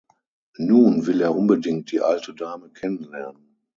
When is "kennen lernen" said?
2.71-3.59